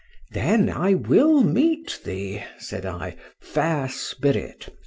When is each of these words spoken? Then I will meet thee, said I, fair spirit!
Then 0.31 0.67
I 0.67 0.95
will 0.95 1.43
meet 1.43 1.99
thee, 2.05 2.43
said 2.57 2.87
I, 2.87 3.17
fair 3.39 3.87
spirit! 3.87 4.67